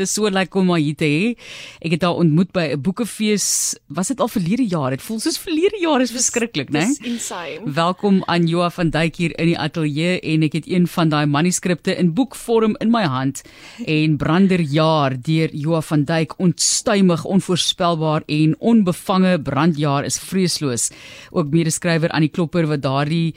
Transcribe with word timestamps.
Dis 0.00 0.14
so 0.16 0.30
lekker 0.32 0.62
om 0.62 0.70
hier 0.78 0.96
te 0.96 1.04
hê. 1.04 1.24
Ek 1.84 1.92
het 1.92 2.04
haar 2.06 2.16
ontmoet 2.22 2.48
by 2.56 2.72
'n 2.72 2.80
boekefees. 2.80 3.76
Was 3.88 4.08
dit 4.08 4.20
al 4.20 4.28
verlede 4.28 4.64
jaar? 4.64 4.90
Dit 4.90 5.02
voel 5.02 5.20
soos 5.20 5.36
verlede 5.38 5.76
jaar 5.80 6.00
is 6.00 6.10
verskriklik, 6.10 6.70
né? 6.72 6.86
Dis 6.88 6.98
insane. 7.04 7.60
Welkom 7.64 8.22
aan 8.26 8.46
Joa 8.46 8.70
van 8.70 8.90
Duyk 8.90 9.16
hier 9.16 9.38
in 9.38 9.46
die 9.46 9.58
ateljee 9.58 10.20
en 10.20 10.42
ek 10.42 10.52
het 10.52 10.66
een 10.66 10.86
van 10.86 11.08
daai 11.08 11.26
manuskripte 11.26 11.96
in 11.96 12.14
boekvorm 12.14 12.76
in 12.80 12.90
my 12.90 13.04
hand 13.04 13.42
en 13.84 14.16
Branderjaar 14.16 15.20
deur 15.20 15.50
Joa 15.52 15.80
van 15.80 16.04
Duyk 16.04 16.38
ontstuimig, 16.38 17.24
onvoorspelbaar 17.24 18.22
en 18.26 18.56
onbevange 18.58 19.40
brandjaar 19.42 20.04
is 20.04 20.18
vreesloos. 20.18 20.90
Ook 21.30 21.50
medeskrywer 21.50 22.10
aan 22.10 22.20
die 22.20 22.32
klopper 22.32 22.66
wat 22.66 22.82
daardie 22.82 23.34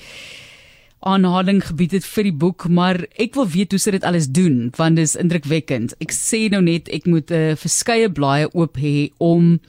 aanhaling 1.05 1.61
gebied 1.65 1.91
het 1.91 2.05
vir 2.05 2.23
die 2.23 2.35
boek, 2.43 2.67
maar 2.69 3.01
ek 3.19 3.35
wil 3.35 3.47
weet 3.47 3.75
hoe 3.75 3.79
sy 3.79 3.91
dit 3.95 4.03
alles 4.07 4.29
doen 4.31 4.71
want 4.77 4.95
dit 4.99 5.07
is 5.07 5.17
indrukwekkend. 5.19 5.95
Ek 6.03 6.15
sê 6.15 6.47
nou 6.51 6.61
net 6.61 6.89
ek 6.89 7.05
moet 7.05 7.31
'n 7.31 7.33
uh, 7.33 7.51
eh, 7.51 7.57
verskeie 7.57 8.09
blaaie 8.09 8.47
oop 8.53 8.77
hê 8.77 9.11
om 9.19 9.59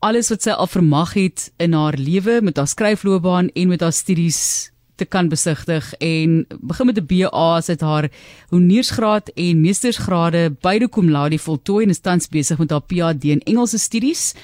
alles 0.00 0.30
wat 0.32 0.42
sy 0.42 0.50
al 0.50 0.66
vermag 0.66 1.12
het 1.14 1.50
in 1.60 1.72
haar 1.76 1.96
lewe 1.96 2.40
met 2.40 2.56
haar 2.56 2.68
skryfloopbaan 2.68 3.50
en 3.54 3.68
met 3.68 3.80
haar 3.80 3.92
studies 3.92 4.70
te 5.00 5.04
kan 5.08 5.28
besigtig 5.28 5.92
en 6.04 6.44
begin 6.60 6.86
met 6.86 6.98
'n 7.00 7.06
BA 7.06 7.60
sy 7.60 7.72
het 7.72 7.80
haar 7.80 8.08
honeursgraad 8.52 9.28
en 9.34 9.60
meestersgrade 9.60 10.56
beide 10.60 10.88
cum 10.88 11.08
laude 11.10 11.38
voltooi 11.38 11.84
en 11.84 11.90
is 11.90 12.00
tans 12.00 12.28
besig 12.28 12.58
met 12.58 12.70
haar 12.70 12.84
PhD 12.90 13.24
in 13.24 13.44
Engelse 13.44 13.78
studies 13.78 14.34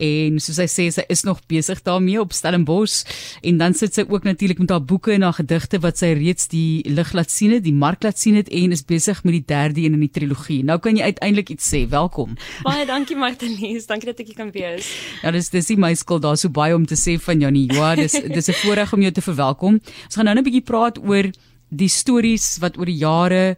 en 0.00 0.40
soos 0.42 0.58
hy 0.62 0.66
sê 0.70 0.88
sy 0.94 1.04
is 1.12 1.24
nog 1.28 1.42
besig 1.50 1.82
daarmee 1.86 2.20
op 2.20 2.32
Stellenbosch 2.36 3.04
en 3.46 3.60
dan 3.60 3.76
sit 3.76 3.94
sy 3.94 4.04
ook 4.08 4.24
natuurlik 4.24 4.58
met 4.62 4.72
haar 4.74 4.84
boeke 4.84 5.12
en 5.14 5.26
haar 5.26 5.36
gedigte 5.38 5.80
wat 5.84 6.00
sy 6.00 6.12
reeds 6.18 6.48
die 6.52 6.82
lig 6.88 7.12
laat 7.16 7.30
sien 7.30 7.54
het, 7.56 7.64
die 7.64 7.76
mark 7.76 8.02
laat 8.06 8.18
sien 8.18 8.38
het 8.38 8.48
en 8.48 8.72
is 8.76 8.84
besig 8.86 9.22
met 9.24 9.36
die 9.38 9.44
derde 9.46 9.84
een 9.84 9.98
in 9.98 10.04
die 10.06 10.12
trilogie. 10.12 10.62
Nou 10.64 10.78
kan 10.82 10.96
jy 10.96 11.10
uiteindelik 11.12 11.54
iets 11.56 11.68
sê. 11.70 11.84
Welkom. 11.90 12.36
Baie 12.66 12.86
dankie 12.88 13.16
Martelies. 13.18 13.86
Dankie 13.90 14.10
dat 14.10 14.22
ek 14.22 14.32
hier 14.32 14.38
kan 14.38 14.52
wees. 14.54 14.88
Ja, 15.22 15.32
dis 15.34 15.50
dis 15.52 15.70
my 15.76 15.92
skuld 15.98 16.24
daar 16.24 16.38
so 16.40 16.50
baie 16.50 16.74
om 16.74 16.86
te 16.86 16.98
sê 16.98 17.18
van 17.20 17.40
jou 17.40 17.50
nie. 17.54 17.66
Ja, 17.74 17.94
dis 17.98 18.16
dis 18.36 18.48
'n 18.48 18.58
voorreg 18.64 18.92
om 18.92 19.02
jou 19.02 19.12
te 19.12 19.22
verwelkom. 19.22 19.80
Ons 19.80 20.14
gaan 20.16 20.24
nou 20.24 20.34
net 20.34 20.44
'n 20.44 20.48
bietjie 20.50 20.66
praat 20.66 20.98
oor 20.98 21.30
die 21.70 21.88
stories 21.88 22.58
wat 22.58 22.78
oor 22.78 22.86
die 22.86 22.98
jare 22.98 23.56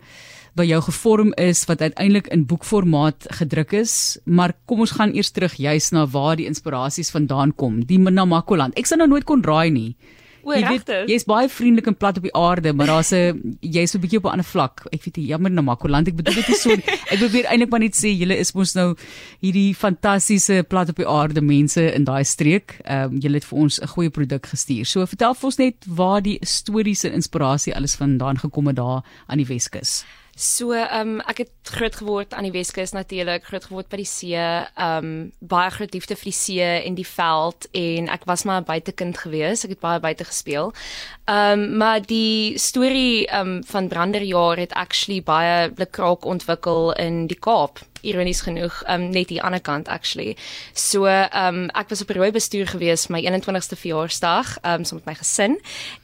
by 0.55 0.67
jou 0.69 0.81
gevorm 0.85 1.33
is 1.41 1.65
wat 1.69 1.81
uiteindelik 1.81 2.29
in 2.35 2.47
boekformaat 2.47 3.27
gedruk 3.41 3.73
is, 3.73 4.19
maar 4.25 4.53
kom 4.69 4.85
ons 4.85 4.97
gaan 4.99 5.15
eers 5.17 5.31
terug 5.31 5.55
juis 5.57 5.93
na 5.93 6.07
waar 6.07 6.37
die 6.37 6.47
inspirasies 6.47 7.13
vandaan 7.15 7.55
kom, 7.57 7.85
die 7.89 7.99
Namakoland. 7.99 8.77
Ek 8.77 8.87
sou 8.87 8.99
nou 9.01 9.09
nooit 9.09 9.25
kon 9.25 9.45
raai 9.45 9.71
nie. 9.71 9.97
Jy 10.43 10.63
weet, 10.67 10.89
jy's 11.07 11.25
baie 11.29 11.47
vriendelik 11.51 11.87
en 11.93 11.97
plat 11.97 12.17
op 12.19 12.25
die 12.27 12.35
aarde, 12.35 12.73
maar 12.75 12.91
daar's 12.91 13.13
'n 13.15 13.59
jy's 13.61 13.95
'n 13.95 14.01
bietjie 14.01 14.19
op 14.19 14.25
'n 14.25 14.33
ander 14.35 14.45
vlak. 14.45 14.87
Ek 14.93 15.05
weet 15.05 15.17
nie, 15.17 15.27
jammer 15.27 15.51
Namakoland, 15.51 16.09
ek 16.09 16.17
bedoel 16.17 16.35
dit 16.35 16.49
is 16.49 16.63
so 16.63 16.71
ek 17.13 17.19
probeer 17.19 17.45
eintlik 17.45 17.71
maar 17.71 17.81
net 17.81 17.95
sê 17.95 18.11
julle 18.11 18.37
is 18.37 18.53
mos 18.53 18.75
nou 18.75 18.97
hierdie 19.41 19.75
fantastiese 19.75 20.65
plat 20.69 20.89
op 20.89 20.97
die 20.97 21.07
aarde 21.07 21.41
mense 21.41 21.95
in 21.95 22.05
daai 22.05 22.25
streek. 22.25 22.81
Ehm 22.85 23.13
um, 23.15 23.21
julle 23.21 23.35
het 23.35 23.45
vir 23.45 23.59
ons 23.59 23.81
'n 23.81 23.87
goeie 23.87 24.11
produk 24.11 24.47
gestuur. 24.47 24.85
So 24.85 25.07
vertel 25.07 25.35
vir 25.35 25.45
ons 25.45 25.59
net 25.59 25.77
waar 25.87 26.23
die 26.23 26.39
stories 26.41 27.05
en 27.05 27.13
inspirasie 27.13 27.75
alles 27.75 27.95
vandaan 27.95 28.39
gekom 28.39 28.67
het 28.67 28.77
daar 28.77 29.03
aan 29.27 29.39
die 29.39 29.47
Weskus. 29.47 30.05
So, 30.43 30.73
ehm 30.75 31.09
um, 31.09 31.21
ek 31.31 31.39
het 31.45 31.71
groot 31.71 31.97
geword 32.01 32.33
aan 32.35 32.43
die 32.43 32.51
Weskus 32.51 32.91
natuurlik, 32.97 33.45
groot 33.47 33.69
geword 33.69 33.87
by 33.93 34.01
die 34.01 34.09
see, 34.11 34.35
ehm 34.35 35.05
um, 35.07 35.13
baie 35.39 35.71
groot 35.71 35.95
liefde 35.95 36.17
vir 36.19 36.29
die 36.33 36.35
see 36.35 36.71
en 36.89 36.97
die 36.99 37.07
veld 37.07 37.69
en 37.79 38.09
ek 38.11 38.27
was 38.27 38.43
maar 38.43 38.65
'n 38.65 38.67
buitekind 38.73 39.23
gewees. 39.23 39.63
Ek 39.63 39.77
het 39.77 39.85
baie 39.87 40.03
buite 40.03 40.27
gespeel. 40.27 40.75
Ehm 41.31 41.63
um, 41.63 41.77
maar 41.79 42.03
die 42.03 42.59
storie 42.59 43.27
ehm 43.29 43.55
um, 43.55 43.65
van 43.65 43.89
Branderjaar 43.89 44.59
het 44.59 44.75
actually 44.75 45.23
baie 45.23 45.71
blikraak 45.71 46.25
ontwikkel 46.25 46.93
in 46.93 47.27
die 47.27 47.39
Kaap 47.39 47.79
ironies 48.03 48.43
genoeg 48.47 48.83
um 48.91 49.09
net 49.11 49.29
die 49.29 49.43
ander 49.43 49.61
kant 49.61 49.89
actually. 49.89 50.37
So 50.75 51.07
um 51.07 51.69
ek 51.79 51.89
was 51.89 52.03
op 52.03 52.11
rooi 52.11 52.31
bestuur 52.35 52.67
gewees 52.67 53.09
my 53.09 53.23
21ste 53.23 53.79
verjaarsdag 53.79 54.59
um 54.63 54.85
saam 54.85 55.01
met 55.01 55.13
my 55.13 55.17
gesin 55.21 55.59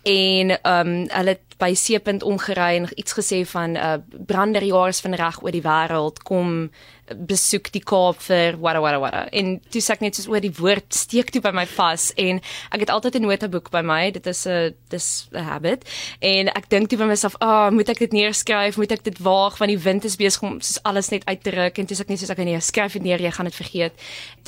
en 0.05 0.56
um 0.62 0.95
hulle 1.12 1.37
het 1.37 1.49
by 1.59 1.73
Seepunt 1.75 2.23
omgery 2.23 2.77
en 2.78 2.87
iets 2.95 3.17
gesê 3.19 3.43
van 3.50 3.77
uh, 3.77 3.97
branderjaars 4.27 5.00
van 5.00 5.17
reg 5.19 5.43
oor 5.43 5.55
die 5.55 5.65
wêreld 5.65 6.23
kom 6.23 6.71
besoek 7.17 7.71
die 7.73 7.83
Kaap 7.85 8.21
vir 8.23 8.59
wada 8.61 8.81
wada 8.81 9.01
wada. 9.01 9.23
En 9.33 9.57
toe 9.71 9.83
sê 9.83 9.95
ek 9.95 10.05
net 10.05 10.19
soos 10.19 10.29
oor 10.31 10.43
die 10.45 10.53
woord 10.55 10.95
steek 10.95 11.33
toe 11.35 11.43
by 11.45 11.53
my 11.57 11.65
vas 11.67 12.11
en 12.21 12.41
ek 12.75 12.85
het 12.85 12.93
altyd 12.95 13.17
'n 13.19 13.27
notebook 13.27 13.71
by 13.71 13.83
my. 13.83 14.11
Dit 14.11 14.27
is 14.27 14.47
'n 14.47 14.75
dis 14.89 15.29
'n 15.33 15.43
habit. 15.43 15.85
En 16.21 16.49
ek 16.49 16.69
dink 16.69 16.89
toe 16.89 16.99
by 16.99 17.05
myself, 17.05 17.35
"Ag, 17.41 17.69
oh, 17.69 17.71
moet 17.71 17.89
ek 17.89 17.99
dit 17.99 18.13
neerskryf? 18.13 18.77
Moet 18.77 18.93
ek 18.93 19.05
dit 19.05 19.19
waag 19.19 19.59
want 19.59 19.71
die 19.71 19.79
wind 19.79 20.05
is 20.05 20.17
besig 20.17 20.43
om 20.43 20.61
soos 20.61 20.83
alles 20.83 21.09
net 21.11 21.25
uit 21.27 21.43
te 21.43 21.51
ruk." 21.51 21.79
En 21.79 21.87
toe 21.87 21.97
sê 21.97 22.01
ek 22.01 22.09
net 22.09 22.19
soos 22.19 22.31
ek 22.31 22.39
nee, 22.39 22.61
skryf 22.61 22.93
dit 22.93 23.03
neer, 23.03 23.21
jy 23.21 23.31
gaan 23.31 23.47
dit 23.47 23.55
vergeet. 23.55 23.93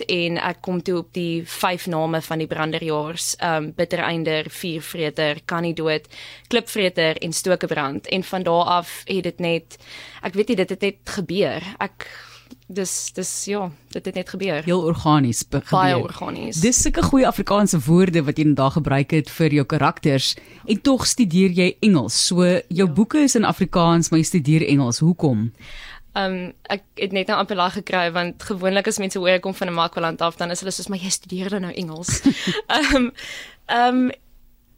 En 0.09 0.39
ek 0.39 0.61
kom 0.61 0.83
toe 0.83 0.99
op 0.99 1.13
die 1.13 1.43
vyf 1.45 1.87
name 1.87 2.23
van 2.23 2.39
die 2.39 2.47
branderjaars, 2.47 3.37
ehm 3.37 3.65
um, 3.65 3.73
bittereinder, 3.73 4.45
viervreter, 4.49 5.41
kan 5.45 5.63
nie 5.63 5.75
dood, 5.75 6.07
klipvreter 6.49 7.17
en 7.17 7.33
stokebrand. 7.33 8.07
En 8.07 8.23
van 8.23 8.43
daardie 8.43 8.61
af 8.71 9.03
het 9.05 9.23
dit 9.23 9.39
net 9.39 9.79
ek 10.23 10.35
weet 10.35 10.53
nie 10.53 10.59
dit 10.63 10.75
het 10.75 10.81
net 10.81 11.15
gebeur. 11.17 11.65
Ek 11.79 12.07
dis 12.71 13.13
dis 13.17 13.31
ja, 13.51 13.65
dit 13.95 14.05
het 14.05 14.15
net 14.15 14.31
gebeur. 14.31 14.63
Heel 14.65 14.83
organies 14.87 15.43
gebeur. 15.43 15.67
Baie 15.71 15.99
organies. 15.99 16.61
Dis 16.63 16.81
sulke 16.83 17.03
goeie 17.03 17.27
Afrikaanse 17.27 17.81
woorde 17.87 18.23
wat 18.27 18.39
jy 18.39 18.47
vandag 18.49 18.79
gebruik 18.79 19.15
het 19.17 19.31
vir 19.31 19.57
jou 19.61 19.67
karakters 19.67 20.35
en 20.67 20.81
tog 20.81 21.07
studeer 21.07 21.51
jy 21.57 21.71
Engels. 21.81 22.17
So 22.27 22.45
jou 22.45 22.87
ja. 22.87 22.91
boeke 22.95 23.25
is 23.27 23.35
in 23.39 23.49
Afrikaans, 23.49 24.11
maar 24.11 24.23
jy 24.23 24.29
studeer 24.31 24.67
Engels. 24.69 25.03
Hoekom? 25.03 25.51
Ehm 26.15 26.33
um, 26.33 26.53
ek 26.67 26.83
het 26.99 27.13
net 27.15 27.29
nou 27.31 27.39
amper 27.39 27.59
lag 27.59 27.77
gekry 27.79 28.09
want 28.15 28.43
gewoonlik 28.43 28.89
as 28.91 28.99
mense 28.99 29.19
hoor 29.19 29.37
ek 29.37 29.45
kom 29.47 29.55
van 29.55 29.71
'n 29.71 29.75
Makwaland 29.75 30.21
af 30.21 30.37
dan 30.37 30.51
is 30.51 30.61
hulle 30.61 30.75
soos 30.75 30.89
maar 30.89 30.99
jy 30.99 31.11
studeer 31.11 31.49
dan 31.51 31.63
nou 31.63 31.75
Engels. 31.75 32.23
Ehm 32.77 32.97
um, 32.97 33.13
ehm 33.67 33.97
um, 33.97 34.11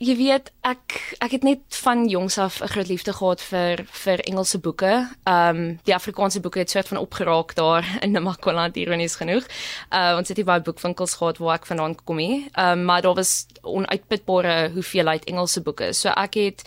jy 0.02 0.14
weet 0.18 0.50
ek 0.66 0.96
ek 1.22 1.34
het 1.36 1.44
net 1.46 1.78
van 1.82 2.04
jongs 2.10 2.38
af 2.38 2.60
'n 2.60 2.72
groot 2.74 2.88
liefde 2.88 3.12
gehad 3.12 3.40
vir 3.40 3.84
vir 3.86 4.18
Engelse 4.26 4.58
boeke. 4.58 5.08
Ehm 5.24 5.56
um, 5.56 5.78
die 5.84 5.94
Afrikaanse 5.94 6.40
boeke 6.40 6.58
het 6.58 6.70
soort 6.70 6.88
van 6.88 6.98
opgeraak 6.98 7.54
daar 7.54 7.84
in 8.04 8.10
Namakwaland 8.10 8.76
ironies 8.76 9.16
genoeg. 9.16 9.44
Uh 9.90 10.14
ons 10.18 10.28
het 10.28 10.36
hier 10.36 10.46
baie 10.46 10.60
boekwinkels 10.60 11.14
gehad 11.14 11.38
waar 11.38 11.54
ek 11.54 11.66
vandaan 11.66 11.94
kom 12.04 12.18
hier. 12.18 12.48
Ehm 12.52 12.78
um, 12.78 12.84
maar 12.84 13.02
daar 13.02 13.14
was 13.14 13.46
onuitputbare 13.62 14.70
hoeveelheid 14.74 15.24
Engelse 15.24 15.62
boeke. 15.62 15.92
So 15.92 16.08
ek 16.08 16.34
het 16.34 16.62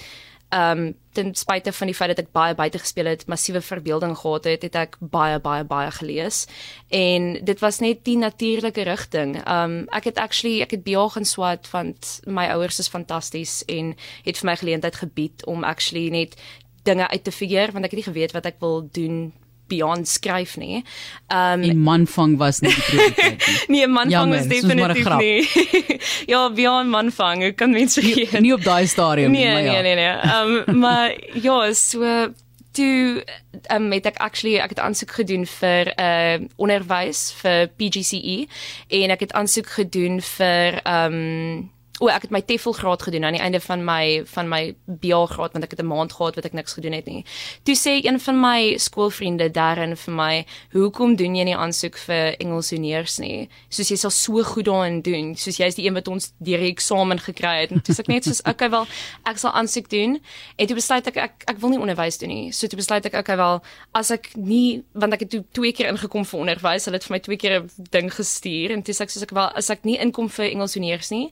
ehm 0.49 0.79
um, 0.79 0.93
ten 1.15 1.35
spyte 1.35 1.71
van 1.71 1.87
die 1.87 1.95
feit 1.95 2.09
dat 2.11 2.25
ek 2.25 2.31
baie 2.35 2.55
buite 2.55 2.79
gespeel 2.79 3.05
het, 3.05 3.21
massiewe 3.31 3.61
verbeelding 3.61 4.17
gehad 4.17 4.43
het, 4.43 4.65
het 4.67 4.75
ek 4.75 4.97
baie 4.99 5.39
baie 5.39 5.63
baie 5.63 5.91
gelees. 5.91 6.45
En 6.89 7.39
dit 7.45 7.59
was 7.59 7.79
net 7.79 8.03
die 8.03 8.17
natuurlike 8.17 8.83
rigting. 8.83 9.37
Ehm 9.43 9.63
um, 9.63 9.87
ek 9.95 10.11
het 10.11 10.17
actually 10.17 10.61
ek 10.61 10.71
het 10.71 10.83
bejaag 10.83 11.15
in 11.15 11.25
swat 11.25 11.69
want 11.71 12.19
my 12.25 12.47
ouers 12.51 12.79
is 12.79 12.91
fantasties 12.91 13.63
en 13.65 13.95
het 14.23 14.37
vir 14.37 14.49
my 14.51 14.55
geleentheid 14.55 14.95
gebied 14.95 15.45
om 15.45 15.63
actually 15.63 16.09
net 16.09 16.35
dinge 16.83 17.07
uit 17.07 17.23
te 17.23 17.31
figure 17.31 17.71
want 17.71 17.85
ek 17.85 17.91
het 17.91 17.99
nie 18.03 18.13
geweet 18.13 18.31
wat 18.31 18.45
ek 18.45 18.59
wil 18.59 18.89
doen 18.91 19.33
beyond 19.67 20.07
skryf 20.07 20.57
nie. 20.57 20.83
Ehm 21.27 21.63
um, 21.63 21.69
'n 21.69 21.81
manvang 21.81 22.37
was 22.37 22.61
nie 22.61 22.73
die 22.73 22.81
prioriteit 22.81 23.39
nie. 23.67 23.67
nee, 23.73 23.87
manvang 23.87 24.33
was 24.33 24.47
definitief 24.47 25.09
nie. 25.17 25.47
ja, 26.33 26.49
beyond 26.49 26.89
manvang, 26.89 27.43
ek 27.43 27.55
kan 27.55 27.71
mens. 27.71 27.97
Nie, 27.97 28.27
nie 28.39 28.53
op 28.53 28.63
daai 28.63 28.87
stadium 28.87 29.31
nee, 29.31 29.45
nie, 29.45 29.53
maar 29.53 29.63
ja. 29.63 29.81
Nee, 29.81 29.81
nee, 29.81 29.95
nee. 29.95 30.15
Ehm 30.31 30.69
um, 30.69 30.79
maar 30.85 31.15
ja, 31.33 31.73
so 31.73 32.33
toe 32.75 33.23
um, 33.71 33.91
het 33.91 34.05
ek 34.05 34.17
actually 34.17 34.57
ek 34.59 34.75
het 34.75 34.79
aansoek 34.83 35.11
gedoen 35.11 35.45
vir 35.47 35.93
'n 35.95 36.41
uh, 36.43 36.47
onderwys 36.55 37.31
vir 37.41 37.69
PGCE 37.77 38.47
en 38.87 39.09
ek 39.15 39.19
het 39.19 39.33
aansoek 39.33 39.69
gedoen 39.69 40.21
vir 40.21 40.81
ehm 40.83 41.13
um, 41.13 41.73
O, 42.03 42.09
ek 42.11 42.25
het 42.25 42.31
my 42.35 42.41
TEFL 42.43 42.73
graad 42.75 43.05
gedoen 43.07 43.23
aan 43.23 43.37
die 43.37 43.41
einde 43.41 43.61
van 43.63 43.79
my 43.87 44.25
van 44.27 44.49
my 44.51 44.75
BA 44.83 45.21
graad 45.31 45.53
want 45.55 45.63
ek 45.63 45.77
het 45.77 45.79
'n 45.79 45.87
maand 45.87 46.11
gehad 46.11 46.35
wat 46.35 46.45
ek 46.45 46.53
niks 46.53 46.73
gedoen 46.73 46.91
het 46.91 47.05
nie. 47.05 47.23
Toe 47.63 47.75
sê 47.75 48.03
een 48.03 48.19
van 48.19 48.39
my 48.39 48.75
skoolvriende 48.77 49.51
daarin 49.51 49.95
vir 49.95 50.13
my, 50.13 50.45
"Hoekom 50.71 51.15
doen 51.15 51.35
jy 51.35 51.43
nie 51.43 51.55
aansoek 51.55 51.97
vir 51.97 52.35
Engels 52.39 52.71
honeurs 52.71 53.17
nie? 53.17 53.49
Soos 53.69 53.89
jy 53.89 53.95
sal 53.95 54.09
so 54.09 54.43
goed 54.43 54.65
daarin 54.65 55.01
doen, 55.01 55.35
soos 55.35 55.57
jy 55.57 55.65
is 55.65 55.75
die 55.75 55.85
een 55.85 55.93
wat 55.93 56.07
ons 56.07 56.33
deur 56.39 56.59
die 56.59 56.73
eksamen 56.75 57.19
gekry 57.19 57.61
het." 57.61 57.71
En 57.71 57.81
toe 57.81 57.95
sê 57.95 57.99
ek 57.99 58.07
net 58.07 58.23
soos, 58.23 58.41
"Okay, 58.43 58.69
wel, 58.69 58.87
ek 59.25 59.37
sal 59.37 59.51
aansoek 59.51 59.89
doen." 59.89 60.19
En 60.57 60.67
toe 60.67 60.75
besluit 60.75 61.07
ek 61.07 61.17
ek 61.17 61.43
ek 61.47 61.59
wil 61.59 61.69
nie 61.69 61.79
onderwys 61.79 62.17
doen 62.17 62.29
nie. 62.29 62.51
So 62.51 62.67
toe 62.67 62.77
besluit 62.77 63.05
ek, 63.05 63.13
"Okay, 63.13 63.37
wel, 63.37 63.61
as 63.93 64.11
ek 64.11 64.35
nie 64.35 64.83
want 64.93 65.13
ek 65.13 65.19
het 65.19 65.29
toe 65.29 65.43
twee 65.51 65.71
keer 65.71 65.87
ingekom 65.87 66.25
vir 66.25 66.39
onderwys, 66.39 66.85
hulle 66.85 66.97
het 66.97 67.05
vir 67.05 67.15
my 67.15 67.19
twee 67.19 67.37
keer 67.37 67.61
'n 67.61 67.69
ding 67.89 68.11
gestuur 68.13 68.71
en 68.71 68.81
toe 68.81 68.93
sê 68.93 69.01
ek 69.01 69.09
soos 69.09 69.23
ek 69.23 69.31
wel, 69.31 69.49
as 69.55 69.69
ek 69.69 69.85
nie 69.85 69.97
inkom 69.97 70.29
vir 70.29 70.51
Engels 70.51 70.73
honeurs 70.73 71.09
nie, 71.11 71.31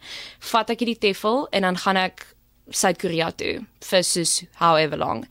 vat 0.54 0.70
ek 0.74 0.84
hierdie 0.84 1.02
teffel 1.10 1.48
en 1.52 1.68
dan 1.68 1.80
gaan 1.82 2.00
ek 2.00 2.28
Suid-Korea 2.72 3.32
toe 3.36 3.58
vir 3.84 4.04
soos 4.08 4.38
however 4.62 4.98
long. 4.98 5.26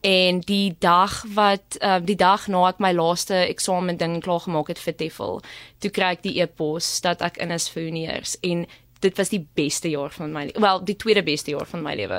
En 0.00 0.40
die 0.48 0.72
dag 0.80 1.20
wat 1.36 1.76
uh, 1.82 1.98
die 2.00 2.16
dag 2.16 2.46
na 2.48 2.62
ek 2.70 2.80
my 2.80 2.94
laaste 2.96 3.36
eksamen 3.44 4.00
ding 4.00 4.16
klaar 4.24 4.40
gemaak 4.46 4.72
het 4.72 4.80
vir 4.80 4.96
teffel, 4.96 5.42
toe 5.84 5.92
kry 5.92 6.14
ek 6.16 6.24
die 6.24 6.38
e-pos 6.40 6.88
dat 7.04 7.20
ek 7.24 7.36
in 7.44 7.52
is 7.52 7.68
vir 7.74 7.90
honeurs 7.90 8.38
en 8.40 8.64
dit 9.00 9.18
was 9.18 9.30
die 9.30 9.40
beste 9.54 9.90
jaar 9.92 10.10
van 10.14 10.32
my 10.34 10.44
wel 10.58 10.80
die 10.86 10.96
tweede 10.98 11.22
beste 11.22 11.52
jaar 11.52 11.66
van 11.70 11.82
my 11.84 11.94
lewe 11.98 12.18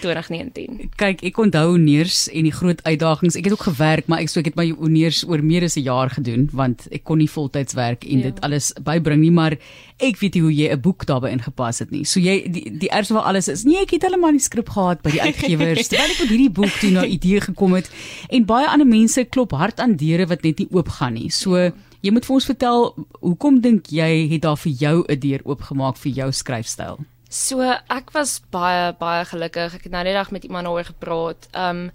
2019. 0.00 0.90
Kyk, 0.96 1.22
ek 1.28 1.40
onthou 1.40 1.76
neers 1.80 2.26
en 2.32 2.48
die 2.48 2.54
groot 2.54 2.80
uitdagings. 2.86 3.36
Ek 3.36 3.48
het 3.48 3.56
ook 3.56 3.66
gewerk, 3.68 4.08
maar 4.08 4.24
ek 4.24 4.32
sou 4.32 4.40
ek 4.40 4.52
het 4.52 4.58
my 4.58 4.70
neers 4.92 5.22
oor 5.28 5.44
meer 5.44 5.66
as 5.68 5.76
'n 5.76 5.84
jaar 5.84 6.10
gedoen 6.10 6.48
want 6.52 6.86
ek 6.90 7.04
kon 7.04 7.18
nie 7.18 7.30
voltyds 7.30 7.74
werk 7.74 8.04
en 8.04 8.18
ja. 8.18 8.30
dit 8.30 8.40
alles 8.40 8.72
bybring 8.80 9.20
nie, 9.20 9.30
maar 9.30 9.56
ek 9.98 10.20
weet 10.20 10.34
nie 10.34 10.42
hoe 10.42 10.54
jy 10.54 10.68
'n 10.72 10.80
boek 10.80 11.06
daarbey 11.06 11.32
ingepas 11.32 11.78
het 11.78 11.90
nie. 11.90 12.04
So 12.04 12.20
jy 12.20 12.48
die 12.48 12.78
die 12.78 12.90
ergste 12.90 13.14
van 13.14 13.24
alles 13.24 13.48
is, 13.48 13.64
nee, 13.64 13.82
ek 13.82 13.90
het 13.90 14.02
hulle 14.02 14.18
manuskrip 14.18 14.68
gehad 14.68 15.02
by 15.02 15.10
die 15.10 15.22
uitgewers 15.22 15.88
terwyl 15.90 16.10
ek 16.10 16.20
met 16.20 16.28
hierdie 16.28 16.50
boek 16.50 16.74
toe 16.80 16.90
na 16.90 17.04
idee 17.04 17.40
gekom 17.40 17.74
het 17.74 17.90
en 18.30 18.44
baie 18.44 18.66
ander 18.66 18.86
mense 18.86 19.24
klop 19.24 19.52
hard 19.52 19.80
aan 19.80 19.96
deure 19.96 20.26
wat 20.26 20.42
net 20.42 20.58
nie 20.58 20.68
oopgaan 20.70 21.14
nie. 21.14 21.30
So 21.30 21.56
ja 21.56 21.72
Jy 22.06 22.12
moet 22.14 22.26
vir 22.28 22.36
ons 22.36 22.46
vertel 22.46 22.84
hoekom 23.18 23.56
dink 23.64 23.88
jy 23.90 24.28
het 24.30 24.44
daar 24.44 24.58
vir 24.62 24.72
jou 24.78 24.96
'n 25.10 25.18
deur 25.18 25.42
oopgemaak 25.42 25.96
vir 25.98 26.12
jou 26.12 26.30
skryfstyl? 26.32 26.98
So 27.28 27.60
ek 27.90 28.12
was 28.14 28.40
baie 28.50 28.92
baie 28.92 29.24
gelukkig. 29.24 29.74
Ek 29.74 29.82
het 29.82 29.92
nou 29.92 30.04
net 30.04 30.14
dag 30.14 30.30
met 30.30 30.44
iemand 30.44 30.68
oor 30.68 30.84
gepraat. 30.84 31.48
Um 31.52 31.90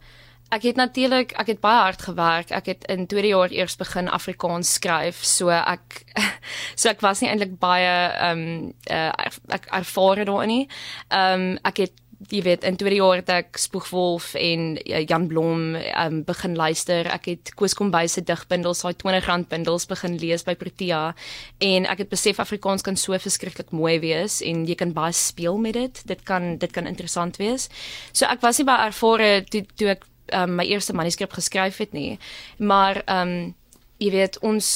ek 0.51 0.63
het 0.63 0.75
natuurlik 0.75 1.31
ek 1.31 1.47
het 1.47 1.61
baie 1.61 1.81
hard 1.81 2.01
gewerk. 2.01 2.51
Ek 2.51 2.65
het 2.65 2.83
in 2.89 3.07
tweede 3.07 3.27
jaar 3.27 3.51
eers 3.51 3.77
begin 3.77 4.09
Afrikaans 4.09 4.73
skryf. 4.73 5.23
So 5.23 5.47
ek 5.49 6.03
so 6.75 6.89
ek 6.89 7.01
was 7.01 7.21
nie 7.21 7.29
eintlik 7.29 7.57
baie 7.59 8.31
um 8.31 8.73
uh, 8.91 9.11
ek 9.47 9.65
ervare 9.71 10.25
daarin 10.25 10.47
nie. 10.47 10.67
Um 11.09 11.57
ek 11.63 11.77
het 11.77 12.00
jy 12.29 12.41
weet 12.45 12.65
in 12.67 12.75
tweede 12.77 12.99
jaar 12.99 13.21
het 13.21 13.29
ek 13.33 13.57
Spoegwolf 13.57 14.33
en 14.37 14.75
uh, 14.77 15.01
Jan 15.07 15.27
Blom 15.27 15.75
um, 15.75 16.19
begin 16.27 16.55
luister. 16.59 17.07
Ek 17.09 17.29
het 17.31 17.53
Koos 17.57 17.73
Kombuis 17.77 18.17
se 18.17 18.23
digbundels, 18.25 18.83
daai 18.83 19.21
R20 19.21 19.47
bundels 19.49 19.87
begin 19.89 20.17
lees 20.21 20.45
by 20.45 20.55
Protea 20.59 21.15
en 21.63 21.87
ek 21.89 22.05
het 22.05 22.11
besef 22.11 22.41
Afrikaans 22.43 22.85
kan 22.85 22.99
so 22.99 23.17
verskriklik 23.17 23.73
mooi 23.73 23.97
wees 24.03 24.41
en 24.45 24.65
jy 24.69 24.77
kan 24.77 24.93
baie 24.93 25.15
speel 25.15 25.57
met 25.57 25.77
dit. 25.79 26.03
Dit 26.07 26.25
kan 26.27 26.57
dit 26.61 26.71
kan 26.71 26.89
interessant 26.89 27.39
wees. 27.41 27.69
So 28.13 28.29
ek 28.29 28.43
was 28.45 28.61
nie 28.61 28.67
baie 28.69 28.91
ervare 28.91 29.31
toe 29.49 29.65
toe 29.75 29.93
ek 29.95 30.05
um, 30.37 30.55
my 30.59 30.67
eerste 30.69 30.93
manuskrip 30.93 31.33
geskryf 31.33 31.81
het 31.81 31.97
nie. 31.97 32.19
Maar 32.59 33.03
ehm 33.05 33.33
um, 33.33 33.55
jy 34.01 34.09
weet 34.13 34.37
ons 34.45 34.67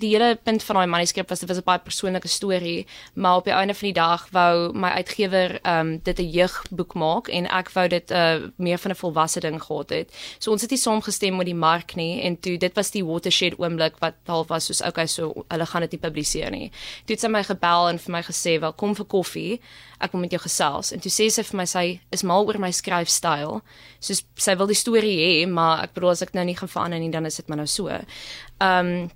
die 0.00 0.10
hele 0.10 0.34
punt 0.42 0.64
van 0.66 0.80
daai 0.80 0.90
manuskrip 0.90 1.30
was 1.30 1.42
dit 1.42 1.48
was 1.48 1.58
'n 1.58 1.64
baie 1.64 1.78
persoonlike 1.78 2.28
storie, 2.28 2.86
maar 3.14 3.36
op 3.36 3.44
die 3.44 3.54
einde 3.54 3.74
van 3.74 3.86
die 3.86 4.00
dag 4.00 4.28
wou 4.30 4.72
my 4.72 4.90
uitgewer 4.98 5.60
ehm 5.62 5.80
um, 5.80 6.00
dit 6.02 6.18
'n 6.18 6.30
jeugboek 6.30 6.94
maak 6.94 7.28
en 7.28 7.46
ek 7.46 7.70
wou 7.70 7.88
dit 7.88 8.10
'n 8.10 8.14
uh, 8.14 8.48
meer 8.56 8.78
van 8.78 8.90
'n 8.90 9.02
volwasse 9.02 9.40
ding 9.40 9.62
gehad 9.62 9.90
het. 9.90 10.08
So 10.38 10.50
ons 10.50 10.62
het 10.62 10.70
nie 10.70 10.78
saamgestem 10.78 11.36
met 11.36 11.46
die 11.46 11.54
mark 11.54 11.94
nie 11.94 12.22
en 12.22 12.40
toe 12.40 12.58
dit 12.58 12.74
was 12.74 12.90
die 12.90 13.04
watershed 13.04 13.58
oomblik 13.58 13.94
wat 13.98 14.14
half 14.26 14.48
was 14.48 14.66
soos 14.66 14.82
okay 14.82 15.06
so 15.06 15.44
hulle 15.48 15.66
gaan 15.66 15.80
dit 15.80 15.90
nie 15.90 16.00
publiseer 16.00 16.50
nie. 16.50 16.70
Toe 17.04 17.14
het 17.14 17.20
sy 17.20 17.28
my 17.28 17.42
gebel 17.42 17.88
en 17.88 17.98
vir 17.98 18.12
my 18.12 18.22
gesê 18.22 18.60
wel 18.60 18.72
kom 18.72 18.94
vir 18.94 19.06
koffie 19.06 19.60
ek 20.02 20.12
wil 20.14 20.24
met 20.24 20.34
jou 20.34 20.40
gesels 20.42 20.92
en 20.94 21.02
toe 21.02 21.12
sê 21.12 21.28
sy 21.30 21.44
vir 21.46 21.58
my 21.60 21.66
sy 21.70 21.86
is 22.14 22.24
mal 22.26 22.46
oor 22.48 22.58
my 22.62 22.72
skryfstyl. 22.74 23.60
Soos 24.02 24.22
sy 24.36 24.54
wil 24.58 24.70
die 24.70 24.78
storie 24.78 25.16
hê, 25.20 25.32
maar 25.46 25.84
ek 25.86 25.96
bedoel 25.96 26.14
as 26.14 26.24
ek 26.26 26.34
nou 26.36 26.44
nie 26.48 26.56
gaan 26.58 26.70
verander 26.72 27.02
nie 27.02 27.12
dan 27.14 27.28
is 27.28 27.38
dit 27.40 27.50
maar 27.50 27.62
nou 27.62 27.68
so. 27.70 27.88
Ehm 27.88 28.94
um, 28.94 29.10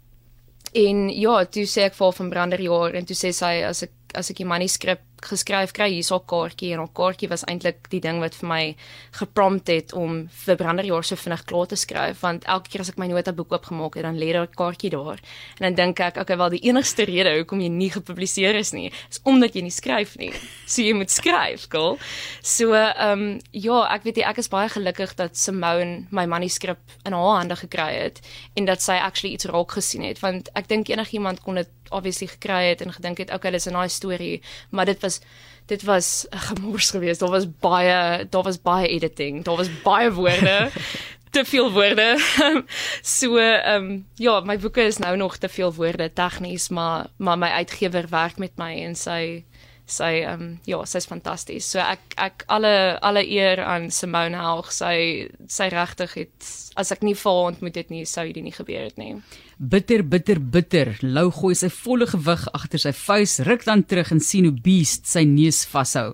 en 0.76 1.06
ja, 1.08 1.36
toe 1.48 1.64
sê 1.70 1.86
ek 1.88 1.94
vir 1.96 2.12
van 2.18 2.30
Branderjaar 2.30 2.96
en 2.98 3.06
toe 3.08 3.16
sê 3.16 3.30
sy 3.32 3.52
as 3.64 3.84
ek 3.86 4.05
as 4.16 4.30
ek 4.30 4.40
die 4.42 4.48
manuskrip 4.48 5.04
geskryf 5.24 5.72
kry 5.72 5.88
hier 5.90 6.04
so 6.04 6.16
'n 6.16 6.26
kaartjie 6.28 6.72
en 6.74 6.80
'n 6.80 6.92
kaartjie 6.92 7.28
was 7.28 7.44
eintlik 7.44 7.88
die 7.90 8.00
ding 8.00 8.20
wat 8.20 8.34
vir 8.34 8.48
my 8.48 8.76
geprompt 9.12 9.68
het 9.68 9.92
om 9.92 10.28
vir 10.28 10.56
Branderjaar 10.56 11.04
so 11.04 11.16
vinnig 11.16 11.44
klaar 11.44 11.66
te 11.66 11.76
skryf 11.76 12.20
want 12.20 12.44
elke 12.44 12.68
keer 12.68 12.80
as 12.80 12.90
ek 12.90 12.98
my 12.98 13.06
notaboek 13.06 13.52
oopgemaak 13.52 13.94
het 13.94 14.04
dan 14.04 14.18
lê 14.18 14.32
daar 14.32 14.46
'n 14.46 14.54
kaartjie 14.54 14.90
daar. 14.90 15.18
En 15.58 15.62
dan 15.66 15.74
dink 15.74 16.00
ek 16.00 16.16
okay 16.16 16.36
wel 16.36 16.50
die 16.50 16.68
enigste 16.68 17.04
rede 17.04 17.36
hoekom 17.36 17.60
jy 17.60 17.68
nie 17.68 17.90
gepubliseer 17.90 18.54
is 18.54 18.72
nie 18.72 18.92
is 19.10 19.20
omdat 19.24 19.54
jy 19.54 19.62
nie 19.62 19.70
skryf 19.70 20.16
nie. 20.16 20.32
So 20.66 20.82
jy 20.82 20.92
moet 20.92 21.10
skryf 21.10 21.68
cool. 21.68 21.98
So 22.42 22.72
ehm 22.74 23.12
um, 23.12 23.40
ja 23.52 23.94
ek 23.94 24.02
weet 24.02 24.16
jy 24.16 24.24
ek 24.24 24.38
is 24.38 24.48
baie 24.48 24.68
gelukkig 24.68 25.14
dat 25.16 25.36
Simone 25.36 26.06
my 26.10 26.26
manuskrip 26.26 26.78
in 27.04 27.12
haar 27.12 27.38
hande 27.38 27.56
gekry 27.56 27.94
het 27.94 28.20
en 28.56 28.64
dat 28.64 28.82
sy 28.82 28.92
actually 28.92 29.34
iets 29.34 29.44
raak 29.46 29.72
gesien 29.72 30.02
het 30.02 30.20
want 30.20 30.48
ek 30.54 30.68
dink 30.68 30.88
enigiemand 30.88 31.40
kon 31.40 31.54
dit 31.54 31.68
obviously 31.90 32.26
gekry 32.26 32.68
het 32.68 32.80
en 32.80 32.92
gedink 32.92 33.18
het 33.18 33.32
okay 33.32 33.50
dis 33.50 33.66
'n 33.66 33.72
nice 33.72 33.94
storie 33.94 34.42
maar 34.70 34.84
dit 34.84 35.00
was 35.02 35.20
dit 35.66 35.82
was 35.82 36.26
'n 36.30 36.38
gemors 36.48 36.90
geweest 36.90 37.20
daar 37.20 37.30
was 37.30 37.46
baie 37.60 38.26
daar 38.28 38.42
was 38.42 38.62
baie 38.62 38.88
editing 38.88 39.44
daar 39.44 39.56
was 39.56 39.82
baie 39.82 40.12
woorde 40.12 40.70
te 41.36 41.44
veel 41.44 41.72
woorde 41.72 42.18
so 43.18 43.36
ehm 43.36 43.84
um, 43.84 44.06
ja 44.14 44.40
my 44.40 44.58
boeke 44.58 44.82
is 44.82 44.96
nou 44.96 45.16
nog 45.16 45.36
te 45.36 45.48
veel 45.48 45.74
woorde 45.74 46.12
tegnies 46.12 46.68
maar 46.68 47.06
maar 47.16 47.38
my 47.38 47.48
uitgewer 47.48 48.08
werk 48.08 48.38
met 48.38 48.56
my 48.56 48.72
en 48.84 48.94
sy 48.94 49.44
sy 49.86 50.22
ehm 50.24 50.42
um, 50.42 50.46
ja, 50.66 50.80
sy's 50.84 51.06
fantasties. 51.06 51.68
So 51.70 51.78
ek 51.78 52.16
ek 52.18 52.44
alle 52.50 52.98
alle 53.06 53.22
eer 53.22 53.62
aan 53.64 53.90
Simone 53.94 54.36
Helg. 54.36 54.72
Sy 54.74 55.28
sy 55.48 55.68
regtig 55.72 56.16
het 56.18 56.48
as 56.76 56.90
ek 56.92 57.04
nie 57.06 57.14
vir 57.14 57.32
haar 57.32 57.52
ontmoet 57.52 57.78
het 57.78 57.92
nie, 57.94 58.04
sou 58.04 58.26
dit 58.26 58.42
nie 58.44 58.54
gebeur 58.54 58.88
het 58.88 58.98
nie. 58.98 59.14
Bitter 59.58 60.02
bitter 60.04 60.36
bitter. 60.36 60.90
Lou 61.00 61.30
gooi 61.32 61.54
sy 61.56 61.70
volle 61.72 62.04
gewig 62.10 62.42
agter 62.52 62.82
sy 62.82 62.90
vuis, 62.92 63.38
ruk 63.48 63.62
dan 63.64 63.86
terug 63.88 64.10
en 64.12 64.20
sien 64.20 64.44
hoe 64.44 64.52
Beast 64.52 65.08
sy 65.08 65.22
neus 65.24 65.62
vashou. 65.70 66.10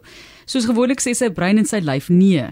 Soos 0.52 0.66
gewoonlik 0.68 1.00
sê 1.00 1.14
sy 1.16 1.30
brein 1.32 1.56
en 1.56 1.64
sy 1.64 1.78
lyf 1.80 2.10
nee. 2.12 2.42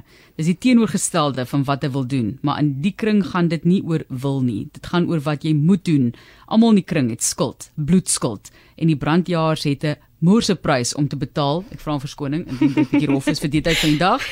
Dis 0.40 0.46
die 0.48 0.56
teenoorgestelde 0.56 1.44
van 1.50 1.66
wat 1.68 1.82
hy 1.84 1.90
wil 1.92 2.06
doen, 2.08 2.30
maar 2.40 2.62
in 2.62 2.70
die 2.80 2.94
kring 2.96 3.18
gaan 3.28 3.50
dit 3.52 3.66
nie 3.68 3.82
oor 3.84 4.06
wil 4.08 4.38
nie. 4.40 4.70
Dit 4.72 4.88
gaan 4.88 5.04
oor 5.10 5.20
wat 5.26 5.44
jy 5.44 5.52
moet 5.52 5.82
doen. 5.84 6.06
Almal 6.48 6.72
in 6.72 6.78
die 6.80 6.86
kring 6.88 7.10
het 7.12 7.20
skuld, 7.20 7.68
bloedskuld 7.76 8.48
en 8.80 8.88
die 8.88 8.96
brandjaars 8.96 9.66
het 9.68 9.84
'n 9.84 9.96
moorse 10.24 10.56
prys 10.56 10.94
om 10.94 11.08
te 11.08 11.16
betaal. 11.16 11.62
Ek 11.72 11.80
vra 11.80 11.92
om 11.92 12.00
verskoning 12.00 12.48
indien 12.48 12.72
dit 12.72 12.86
'n 12.86 12.88
bietjie 12.90 13.12
rof 13.12 13.26
is 13.28 13.40
vir 13.40 13.50
die 13.50 13.60
tyd 13.60 13.76
van 13.76 13.90
die 13.90 13.98
dag. 13.98 14.22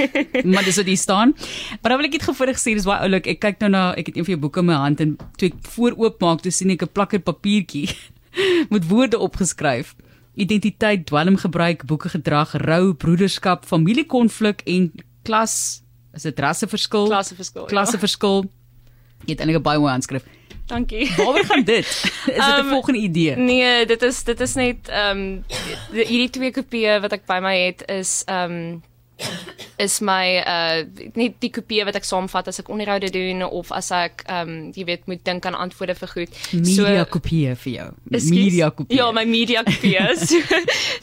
maar 0.54 0.64
dis 0.64 0.76
wat 0.76 0.86
hier 0.86 0.96
staan. 0.96 1.34
Maar 1.82 1.90
dan 1.90 1.98
wil 1.98 2.06
ek 2.06 2.12
net 2.12 2.30
gefoorig 2.30 2.58
sê 2.58 2.78
dis 2.78 2.86
baie 2.86 3.02
oulik. 3.02 3.26
Ek 3.26 3.40
kyk 3.40 3.58
nou 3.58 3.70
na 3.70 3.94
ek 3.96 4.06
het 4.06 4.16
een 4.16 4.24
van 4.24 4.34
jou 4.34 4.40
boeke 4.40 4.60
in 4.60 4.66
my 4.66 4.74
hand 4.74 5.00
en 5.00 5.18
toe 5.36 5.48
ek 5.48 5.54
vooroop 5.74 6.20
maak, 6.20 6.42
toe 6.42 6.52
sien 6.52 6.70
ek 6.70 6.82
'n 6.82 6.92
plakker 6.94 7.18
papiertjie 7.18 7.90
met 8.70 8.86
woorde 8.86 9.18
opgeskryf. 9.18 9.96
Identiteit, 10.36 11.06
dwelmgebruik, 11.08 11.86
boeke 11.88 12.10
gedrag, 12.12 12.52
rou, 12.60 12.94
broederskap, 12.94 13.64
familiekonflik 13.64 14.60
en 14.68 14.90
klas 15.24 15.82
is 16.16 16.24
dit 16.28 16.38
rasseverskil? 16.40 17.08
Klasseverskil. 17.10 17.64
Klasseverskil. 17.70 18.44
Ja. 18.44 18.50
Jy 19.26 19.32
het 19.32 19.40
eintlik 19.40 19.58
'n 19.58 19.62
baie 19.62 19.78
mooi 19.78 19.92
aanskrif. 19.92 20.24
Dankie. 20.66 21.06
Waaroor 21.16 21.44
gaan 21.44 21.64
dit? 21.74 21.86
Is 21.86 22.24
dit 22.24 22.36
'n 22.36 22.58
um, 22.58 22.68
volgende 22.68 22.98
idee? 22.98 23.36
Nee, 23.36 23.86
dit 23.86 24.02
is 24.02 24.24
dit 24.24 24.40
is 24.40 24.54
net 24.54 24.88
ehm 24.88 25.18
um, 25.18 25.44
hierdie 25.92 26.30
twee 26.30 26.50
kopieë 26.50 27.00
wat 27.00 27.12
ek 27.12 27.26
by 27.26 27.38
my 27.40 27.56
het 27.66 27.88
is 27.88 28.22
ehm 28.26 28.52
um, 28.52 28.82
is 29.78 30.00
my 30.00 30.40
uh 30.40 30.84
nie 31.16 31.28
die 31.40 31.50
kopie 31.52 31.82
wat 31.84 31.96
ek 31.98 32.06
saamvat 32.08 32.48
as 32.48 32.60
ek 32.62 32.70
onderhoude 32.72 33.10
doen 33.12 33.42
of 33.44 33.70
as 33.76 33.90
ek 33.92 34.24
um 34.32 34.70
jy 34.76 34.86
weet 34.88 35.04
moet 35.10 35.22
dink 35.24 35.46
aan 35.48 35.56
antwoorde 35.56 35.96
vir 35.98 36.12
goed. 36.12 36.38
Media 36.52 37.04
so, 37.04 37.10
kopie 37.16 37.52
vir 37.64 37.72
jou. 37.72 37.88
Media 38.32 38.70
kopie. 38.72 38.96
Ja, 38.96 39.10
my 39.12 39.26
media 39.28 39.64
kopie. 39.66 40.00
so, 40.28 40.40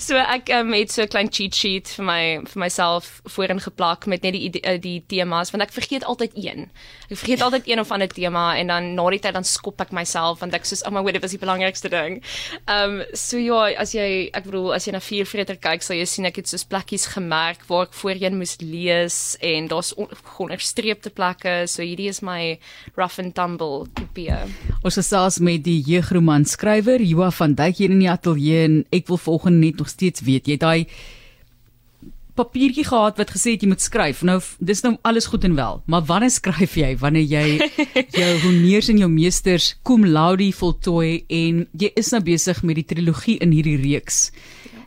so 0.01 0.17
ek 0.17 0.49
um, 0.57 0.73
het 0.73 0.93
so 0.93 1.05
'n 1.05 1.13
klein 1.13 1.29
cheat 1.29 1.55
sheet 1.55 1.93
vir 1.97 2.05
my 2.05 2.21
vir 2.49 2.59
myself 2.65 3.21
voorin 3.35 3.61
geplak 3.61 4.07
met 4.09 4.25
net 4.25 4.33
die 4.33 4.49
uh, 4.61 4.77
die 4.81 5.03
temas 5.07 5.53
want 5.53 5.65
ek 5.67 5.75
vergeet 5.75 6.05
altyd 6.05 6.33
een. 6.33 6.69
Ek 7.09 7.17
vergeet 7.17 7.45
altyd 7.45 7.69
een 7.69 7.79
of 7.79 7.91
ander 7.93 8.09
tema 8.09 8.57
en 8.57 8.73
dan 8.73 8.93
na 8.97 9.09
die 9.13 9.21
tyd 9.21 9.37
dan 9.37 9.45
skop 9.45 9.81
ek 9.81 9.93
myself 9.93 10.41
want 10.41 10.53
ek 10.53 10.65
sê 10.65 10.81
oh 10.87 10.93
my 10.93 11.05
god, 11.05 11.13
dit 11.13 11.21
was 11.21 11.35
die 11.35 11.41
belangrikste 11.41 11.93
ding. 11.93 12.21
Um 12.65 13.03
so 13.13 13.37
ja, 13.37 13.69
as 13.77 13.93
jy 13.93 14.29
ek 14.33 14.49
bedoel 14.49 14.73
as 14.73 14.89
jy 14.89 14.97
na 14.97 15.03
vier 15.03 15.29
vreter 15.29 15.57
kyk, 15.61 15.85
sal 15.85 15.97
jy 15.97 16.09
sien 16.09 16.25
ek 16.25 16.41
het 16.41 16.49
soos 16.49 16.65
plekkies 16.65 17.05
gemerk 17.13 17.69
waar 17.69 17.85
ek 17.85 17.93
voorheen 18.03 18.37
moes 18.37 18.57
lees 18.61 19.17
en 19.43 19.69
daar's 19.71 19.93
onderstreepte 19.95 21.13
plekke. 21.13 21.63
So 21.71 21.85
hierdie 21.85 22.11
is 22.11 22.21
my 22.25 22.57
rough 22.99 23.19
and 23.23 23.35
tumble 23.37 23.87
kopie. 23.97 24.35
Ons 24.83 24.99
gesels 24.99 25.39
met 25.43 25.63
die 25.65 25.79
jeugroman 25.87 26.47
skrywer 26.49 27.03
Joa 27.03 27.31
van 27.33 27.55
Dijk 27.57 27.81
hier 27.81 27.93
in 27.93 28.03
die 28.03 28.11
ateljee 28.11 28.63
en 28.67 28.79
ek 28.93 29.09
wil 29.11 29.21
volgende 29.21 29.63
net 29.63 29.79
nog 29.79 29.91
steeds 29.91 30.23
weet, 30.25 30.49
jy 30.49 30.59
daai 30.59 30.87
papiertjie 32.33 32.85
gehad 32.87 33.19
wat 33.21 33.29
gesê 33.29 33.53
het 33.53 33.61
jy 33.61 33.69
moet 33.69 33.83
skryf. 33.83 34.23
Nou 34.25 34.39
dis 34.57 34.81
nou 34.85 34.95
alles 35.05 35.27
goed 35.29 35.45
en 35.45 35.55
wel, 35.57 35.81
maar 35.85 36.05
wanneer 36.09 36.33
skryf 36.33 36.77
jy? 36.81 36.95
Wanneer 36.97 37.27
jy 37.29 37.45
jou 38.21 38.31
honneurs 38.47 38.89
en 38.89 39.03
jou 39.03 39.09
meesters 39.11 39.73
cum 39.85 40.07
laude 40.09 40.49
voltooi 40.57 41.23
en 41.29 41.65
jy 41.77 41.91
is 41.99 42.09
nou 42.15 42.23
besig 42.25 42.63
met 42.65 42.81
die 42.81 42.87
trilogie 42.89 43.37
in 43.43 43.53
hierdie 43.53 43.77
reeks 43.83 44.31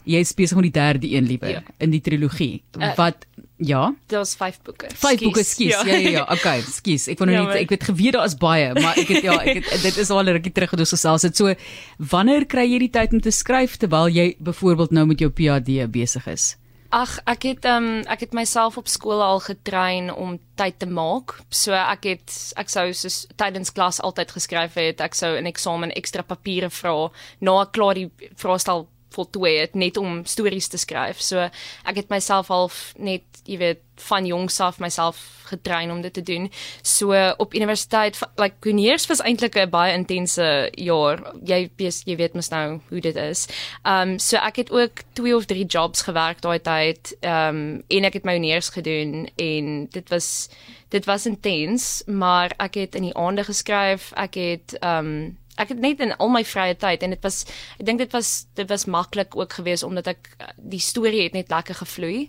jy 0.06 0.22
is 0.22 0.32
besig 0.38 0.58
met 0.58 0.68
die 0.68 0.76
derde 0.76 1.10
een 1.10 1.26
liewe 1.26 1.56
ja. 1.56 1.62
in 1.82 1.92
die 1.94 2.00
trilogie. 2.00 2.62
Uh, 2.78 2.92
wat 2.98 3.26
ja? 3.56 3.94
Daar's 4.12 4.34
5 4.38 4.60
boeke. 4.62 4.90
5 4.94 5.20
boeke, 5.20 5.44
skus. 5.44 5.72
Ja. 5.72 5.82
ja 5.86 5.96
ja 5.96 6.10
ja, 6.10 6.24
okay, 6.34 6.60
skus. 6.60 7.08
Ek 7.10 7.18
wou 7.20 7.28
nou 7.28 7.38
ja, 7.38 7.46
net 7.48 7.64
ek 7.64 7.74
weet 7.74 7.88
geweet 7.90 8.18
daar 8.18 8.28
is 8.28 8.36
baie, 8.38 8.68
maar 8.78 8.98
ek 9.00 9.10
het 9.16 9.26
ja, 9.26 9.38
ek 9.42 9.64
het 9.64 9.82
dit 9.88 10.02
is 10.04 10.12
al 10.12 10.22
'n 10.22 10.36
rukkie 10.38 10.52
terug 10.52 10.74
gedoen 10.74 10.92
gesels 10.92 11.26
het. 11.26 11.36
So 11.36 11.54
wanneer 11.98 12.46
kry 12.46 12.68
jy 12.68 12.84
die 12.86 12.92
tyd 12.92 13.16
om 13.16 13.24
te 13.24 13.34
skryf 13.34 13.76
terwyl 13.82 14.08
jy 14.08 14.36
byvoorbeeld 14.38 14.94
nou 14.94 15.06
met 15.06 15.20
jou 15.20 15.30
PhD 15.30 15.90
besig 15.90 16.26
is? 16.30 16.54
Ag, 16.94 17.18
ek 17.26 17.42
het 17.42 17.64
ehm 17.66 17.84
um, 17.84 18.02
ek 18.06 18.20
het 18.20 18.32
myself 18.32 18.76
op 18.78 18.88
skool 18.88 19.22
al 19.22 19.40
getrein 19.42 20.12
om 20.14 20.38
tyd 20.54 20.78
te 20.78 20.86
maak. 20.86 21.34
So 21.50 21.74
ek 21.74 22.06
het 22.06 22.36
ek 22.56 22.70
sou 22.70 22.92
soos 22.94 23.26
tydens 23.36 23.72
klas 23.74 23.98
altyd 24.00 24.30
geskryf 24.30 24.78
het. 24.78 25.00
Ek 25.00 25.14
sou 25.14 25.34
in 25.36 25.50
eksamen 25.50 25.90
ekstra 25.90 26.22
papiere 26.22 26.70
vra 26.70 27.10
na 27.40 27.62
ek 27.62 27.72
klaar 27.72 27.98
die 27.98 28.10
vraestel 28.36 28.86
voltooi 29.16 29.56
het 29.58 29.74
net 29.74 29.96
om 29.96 30.24
stories 30.24 30.68
te 30.68 30.80
skryf. 30.80 31.20
So 31.22 31.48
ek 31.84 32.02
het 32.02 32.12
myself 32.12 32.52
half 32.52 32.92
net, 32.98 33.42
jy 33.46 33.58
weet, 33.62 33.82
van 33.96 34.26
jongs 34.26 34.60
af 34.60 34.78
myself 34.78 35.20
getrein 35.46 35.90
om 35.90 36.00
dit 36.00 36.12
te 36.12 36.22
doen. 36.22 36.50
So 36.82 37.14
op 37.36 37.54
universiteit, 37.54 38.18
like 38.36 38.56
Kuniers 38.60 39.06
was 39.06 39.22
eintlik 39.22 39.56
'n 39.56 39.70
baie 39.70 39.92
intense 39.92 40.70
jaar. 40.74 41.32
Jy 41.44 41.70
jy 42.04 42.16
weet 42.16 42.34
mos 42.34 42.48
nou 42.48 42.80
hoe 42.88 43.00
dit 43.00 43.16
is. 43.16 43.46
Ehm 43.82 44.08
um, 44.08 44.18
so 44.18 44.36
ek 44.36 44.56
het 44.56 44.70
ook 44.70 45.02
2 45.12 45.36
of 45.36 45.44
3 45.44 45.64
jobs 45.64 46.02
gewerk 46.02 46.40
daai 46.40 46.60
tyd. 46.60 47.16
Ehm 47.20 47.56
um, 47.56 47.82
en 47.88 48.04
ek 48.04 48.12
het 48.12 48.24
my 48.24 48.32
honeurs 48.32 48.68
gedoen 48.68 49.28
en 49.36 49.86
dit 49.90 50.08
was 50.08 50.48
dit 50.88 51.04
was 51.04 51.26
intens, 51.26 52.02
maar 52.06 52.52
ek 52.56 52.74
het 52.74 52.94
in 52.94 53.02
die 53.02 53.16
aande 53.16 53.44
geskryf. 53.44 54.12
Ek 54.12 54.34
het 54.34 54.78
ehm 54.80 55.06
um, 55.06 55.38
ek 55.56 55.74
het 55.74 55.80
net 55.80 56.00
in 56.04 56.14
al 56.16 56.32
my 56.32 56.44
vrye 56.44 56.76
tyd 56.76 57.02
en 57.02 57.14
dit 57.16 57.22
was 57.24 57.44
ek 57.78 57.84
dink 57.88 58.02
dit 58.04 58.12
was 58.12 58.46
dit 58.58 58.68
was 58.68 58.86
maklik 58.86 59.36
ook 59.36 59.58
geweest 59.58 59.86
omdat 59.86 60.12
ek 60.14 60.32
die 60.56 60.82
storie 60.82 61.24
het 61.26 61.36
net 61.36 61.52
lekker 61.52 61.82
gevloei. 61.82 62.28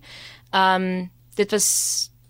Ehm 0.51 0.87
um, 0.87 1.09
dit 1.37 1.51
was 1.53 1.67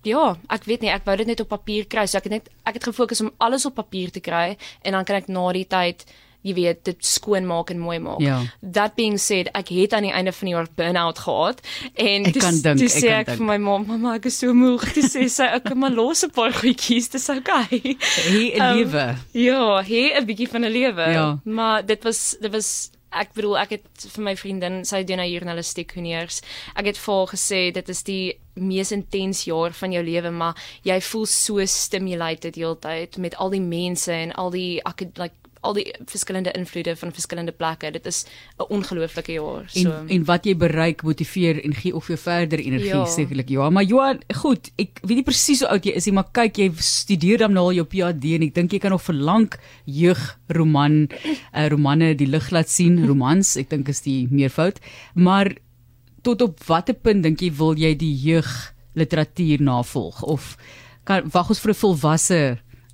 ja, 0.07 0.35
ek 0.53 0.67
weet 0.67 0.83
nie, 0.83 0.91
ek 0.91 1.05
wou 1.07 1.15
dit 1.19 1.27
net 1.27 1.41
op 1.43 1.49
papier 1.51 1.87
kry, 1.89 2.05
so 2.07 2.19
ek 2.19 2.29
het 2.29 2.35
net 2.37 2.49
ek 2.67 2.79
het 2.79 2.87
gefokus 2.89 3.21
om 3.23 3.33
alles 3.43 3.65
op 3.67 3.75
papier 3.75 4.11
te 4.13 4.23
kry 4.23 4.55
en 4.83 4.95
dan 4.95 5.07
kan 5.07 5.19
ek 5.19 5.29
na 5.31 5.45
die 5.55 5.67
tyd 5.67 6.05
jy 6.47 6.55
weet 6.57 6.83
dit 6.87 7.05
skoon 7.05 7.47
maak 7.49 7.71
en 7.73 7.81
mooi 7.81 7.99
maak. 8.03 8.21
Ja. 8.23 8.39
That 8.61 8.95
being 8.95 9.19
said, 9.21 9.51
ek 9.57 9.71
het 9.75 9.95
aan 9.97 10.07
die 10.07 10.13
einde 10.15 10.33
van 10.35 10.49
die 10.49 10.55
jaar 10.55 10.71
burn-out 10.79 11.21
gehad 11.25 11.61
en 11.93 12.27
ek 12.31 12.39
kan 12.41 12.59
dink, 12.63 12.83
ek 12.87 12.95
sê 12.95 13.13
ek 13.19 13.33
vir 13.35 13.45
my 13.51 13.57
ma, 13.61 13.77
mamma 13.83 14.17
ek 14.17 14.29
is 14.31 14.39
so 14.43 14.55
moeg. 14.57 14.85
Dis 14.97 15.13
sê 15.15 15.27
sy 15.31 15.49
ek 15.59 15.69
kan 15.69 15.79
maar 15.81 15.95
los 15.95 16.23
'n 16.23 16.33
paar 16.35 16.53
goedjies, 16.55 17.09
dis 17.13 17.29
okay. 17.33 17.95
Hy 18.33 18.43
'n 18.55 18.61
um, 18.61 18.77
lewe. 18.77 19.07
Ja, 19.33 19.81
hy 19.81 20.03
'n 20.15 20.25
bietjie 20.25 20.49
van 20.51 20.65
'n 20.65 20.71
lewe. 20.71 21.07
Ja. 21.11 21.27
Maar 21.43 21.85
dit 21.85 22.03
was 22.03 22.37
dit 22.41 22.51
was 22.51 22.91
ek 23.11 23.33
bedoel 23.37 23.57
ek 23.61 23.73
het 23.77 24.05
vir 24.13 24.23
my 24.23 24.33
vriendin 24.37 24.81
sy 24.87 25.01
doen 25.07 25.21
nou 25.21 25.27
journalistiek 25.29 25.93
honeurs. 25.95 26.41
Ek 26.75 26.91
het 26.91 26.99
vir 26.99 27.13
haar 27.13 27.31
gesê 27.31 27.61
dit 27.75 27.89
is 27.93 28.03
die 28.07 28.37
mees 28.57 28.91
intens 28.91 29.45
jaar 29.47 29.75
van 29.77 29.93
jou 29.93 30.03
lewe, 30.03 30.31
maar 30.33 30.57
jy 30.83 30.99
voel 31.11 31.27
so 31.29 31.65
stimulated 31.65 32.57
heeltyd 32.59 33.17
met 33.21 33.37
al 33.37 33.53
die 33.53 33.63
mense 33.63 34.11
en 34.13 34.33
al 34.35 34.51
die 34.51 34.79
ek 34.85 35.07
like 35.17 35.46
al 35.61 35.73
die 35.77 35.85
verskillende 36.05 36.51
invloede 36.57 36.95
van 36.95 37.11
verskillende 37.13 37.51
plekke. 37.51 37.91
Dit 37.91 38.05
is 38.05 38.25
'n 38.59 38.67
ongelooflike 38.69 39.31
jaar. 39.31 39.65
So 39.67 39.91
en, 39.91 40.09
en 40.09 40.25
wat 40.25 40.45
jy 40.45 40.55
bereik 40.55 41.03
motiveer 41.03 41.63
en 41.63 41.73
gee 41.73 41.95
of 41.95 42.07
jou 42.07 42.17
verder 42.17 42.59
energie 42.59 42.93
ja. 42.93 43.05
sekerlik. 43.05 43.49
Ja, 43.49 43.69
maar 43.69 43.83
Johan, 43.83 44.19
goed, 44.35 44.71
ek 44.75 44.99
weet 45.01 45.17
nie 45.17 45.23
presies 45.23 45.59
hoe 45.59 45.69
oud 45.69 45.85
jy 45.85 45.91
is 45.91 46.05
nie, 46.05 46.13
maar 46.13 46.29
kyk, 46.31 46.57
jy 46.57 46.71
studeer 46.77 47.37
dan 47.37 47.53
nou 47.53 47.65
al 47.69 47.79
jou 47.81 47.85
PhD 47.85 48.35
en 48.37 48.47
ek 48.47 48.55
dink 48.55 48.73
jy 48.73 48.79
kan 48.79 48.91
nog 48.91 49.03
vir 49.03 49.15
lank 49.15 49.59
jeugroman, 49.85 51.07
uh, 51.53 51.67
romanne 51.67 52.15
die 52.15 52.27
lig 52.27 52.51
laat 52.51 52.69
sien, 52.69 52.99
romans, 53.09 53.55
ek 53.57 53.69
dink 53.69 53.89
is 53.89 54.01
die 54.01 54.27
meervoud. 54.31 54.79
Maar 55.15 55.55
tot 56.21 56.41
op 56.41 56.63
watter 56.67 56.95
punt 56.95 57.23
dink 57.23 57.41
jy 57.41 57.51
wil 57.55 57.77
jy 57.77 57.93
die 57.95 58.13
jeug 58.13 58.73
literatuur 58.97 59.61
navolg 59.61 60.23
of 60.23 60.57
kan 61.07 61.29
wag 61.31 61.49
ons 61.53 61.61
vir 61.63 61.71
'n 61.71 61.81
volwasse 61.81 62.41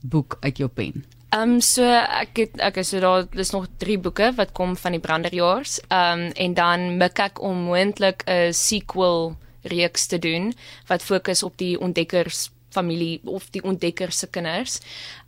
boek 0.04 0.38
uit 0.42 0.58
jou 0.58 0.70
pen? 0.70 1.04
Ehm 1.34 1.56
um, 1.56 1.62
so 1.66 1.82
ek 1.82 2.38
het 2.38 2.60
ek 2.62 2.76
is 2.78 2.92
so 2.94 3.00
daar 3.02 3.24
dis 3.34 3.52
nog 3.56 3.66
3 3.82 3.98
boeke 4.06 4.28
wat 4.38 4.52
kom 4.54 4.76
van 4.78 4.94
die 4.94 5.02
Branderjaars. 5.02 5.80
Ehm 5.88 6.28
um, 6.28 6.32
en 6.46 6.54
dan 6.54 6.98
mik 6.98 7.20
ek 7.20 7.42
om 7.42 7.64
moontlik 7.70 8.22
'n 8.30 8.54
sequel 8.54 9.34
reeks 9.64 10.06
te 10.08 10.20
doen 10.20 10.54
wat 10.88 11.02
fokus 11.02 11.44
op 11.44 11.58
die 11.58 11.80
ontdekkers 11.80 12.52
familie 12.70 13.22
of 13.26 13.50
die 13.50 13.64
ontdekkers 13.64 14.20
se 14.20 14.28
kinders. 14.28 14.80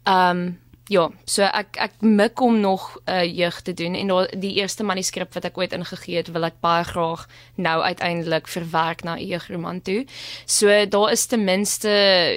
Ehm 0.04 0.38
um, 0.38 0.60
Ja, 0.86 1.08
so 1.26 1.42
ek 1.42 1.80
ek 1.82 1.94
mik 2.06 2.42
om 2.46 2.60
nog 2.62 2.84
'n 3.08 3.12
uh, 3.12 3.26
jeug 3.26 3.62
te 3.62 3.74
doen 3.74 3.96
en 3.96 4.08
daar 4.08 4.30
die 4.38 4.54
eerste 4.62 4.84
manuskrip 4.84 5.34
wat 5.34 5.46
ek 5.46 5.58
ooit 5.58 5.74
ingegee 5.74 6.18
het, 6.18 6.30
wil 6.32 6.46
ek 6.46 6.62
baie 6.62 6.84
graag 6.84 7.26
nou 7.56 7.82
uiteindelik 7.82 8.48
verwerk 8.48 9.04
na 9.04 9.16
'n 9.16 9.26
jeugroman 9.26 9.82
toe. 9.82 10.06
So 10.46 10.86
daar 10.86 11.12
is 11.12 11.26
ten 11.26 11.44
minste, 11.44 11.90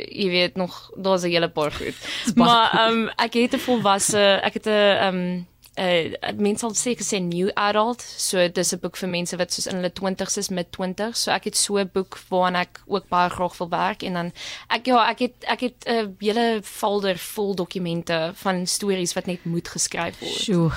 jy 0.09 0.29
weet 0.29 0.57
nog, 0.57 0.91
daar's 0.97 1.23
'n 1.23 1.31
hele 1.31 1.49
paar 1.49 1.73
goed. 1.73 1.97
maar 2.35 2.73
ehm 2.73 2.93
um, 2.93 3.09
ek 3.17 3.35
het 3.35 3.55
'n 3.55 3.59
volwasse, 3.59 4.41
ek 4.43 4.55
het 4.55 4.67
'n 4.67 4.71
ehm 4.71 5.15
um, 5.15 5.47
uh 5.79 6.33
mense 6.37 6.61
sal 6.65 6.75
seker 6.75 7.07
sê 7.07 7.21
new 7.23 7.51
adult 7.55 8.03
so 8.03 8.49
dis 8.49 8.73
'n 8.75 8.81
boek 8.83 8.97
vir 8.97 9.09
mense 9.09 9.37
wat 9.37 9.53
soos 9.53 9.67
in 9.67 9.79
hulle 9.79 9.93
20's 10.01 10.37
is 10.37 10.51
met 10.51 10.73
20 10.73 11.17
so 11.17 11.31
ek 11.31 11.45
het 11.45 11.57
so 11.57 11.79
'n 11.79 11.91
boek 11.93 12.19
waaraan 12.31 12.57
ek 12.57 12.81
ook 12.87 13.09
baie 13.09 13.31
graag 13.31 13.59
wil 13.59 13.71
werk 13.71 14.03
en 14.03 14.13
dan 14.13 14.33
ek 14.69 14.87
ja 14.87 15.09
ek 15.11 15.19
het 15.19 15.37
ek 15.47 15.61
het 15.61 15.79
'n 15.87 15.91
uh, 15.91 16.07
hele 16.19 16.61
folder 16.63 17.19
vol 17.19 17.55
dokumente 17.55 18.33
van 18.35 18.67
stories 18.67 19.15
wat 19.15 19.27
net 19.27 19.45
moet 19.45 19.69
geskryf 19.69 20.19
word. 20.19 20.41
Sjoe. 20.43 20.71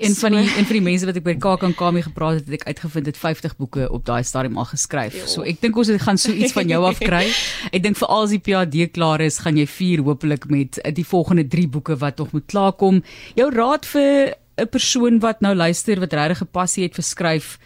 En 0.00 0.14
van 0.14 0.30
die 0.30 0.40
en 0.56 0.64
van 0.64 0.76
die 0.76 0.82
mense 0.84 1.06
wat 1.08 1.16
ek 1.16 1.24
by 1.24 1.34
KAK 1.40 1.92
mee 1.92 2.04
gepraat 2.04 2.38
het, 2.38 2.46
het 2.46 2.60
ek 2.60 2.66
uitgevind 2.66 3.06
het 3.08 3.16
50 3.16 3.56
boeke 3.56 3.88
op 3.90 4.04
daai 4.06 4.22
stadium 4.22 4.58
al 4.60 4.68
geskryf. 4.68 5.16
Jo. 5.16 5.26
So 5.26 5.46
ek 5.48 5.62
dink 5.64 5.76
ons 5.76 5.90
gaan 6.04 6.20
so 6.20 6.32
iets 6.32 6.52
van 6.56 6.68
jou 6.68 6.82
af 6.88 7.00
kry. 7.00 7.24
Ek 7.74 7.82
dink 7.82 7.98
vir 7.98 8.08
al 8.08 8.28
die 8.30 8.40
PhD 8.42 8.90
klaar 8.92 9.20
is, 9.24 9.40
gaan 9.44 9.56
jy 9.58 9.66
vier 9.68 10.02
hopelik 10.04 10.46
met 10.52 10.78
die 10.94 11.04
volgende 11.06 11.46
3 11.48 11.68
boeke 11.68 11.96
wat 12.00 12.18
nog 12.18 12.32
moet 12.32 12.46
klaarkom. 12.46 13.02
Jou 13.38 13.48
raad 13.54 13.88
vir 13.88 14.34
'n 14.58 14.68
persoon 14.68 15.20
wat 15.20 15.40
nou 15.40 15.54
luister 15.54 16.00
wat 16.00 16.12
regtig 16.12 16.42
'n 16.42 16.52
passie 16.52 16.84
het 16.84 16.94
vir 16.94 17.04
skryf 17.04 17.58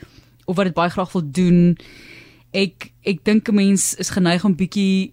of 0.45 0.57
wat 0.57 0.67
dit 0.67 0.75
baie 0.75 0.91
graag 0.91 1.13
wil 1.13 1.25
doen. 1.25 1.77
Ek 2.53 2.93
ek 3.03 3.25
dink 3.25 3.49
'n 3.49 3.55
mens 3.55 3.95
is 3.95 4.11
geneig 4.11 4.45
om 4.45 4.57
bietjie 4.57 5.13